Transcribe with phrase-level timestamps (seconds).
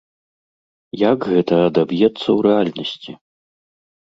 [1.01, 3.11] Як гэта адаб'ецца ў рэальнасці?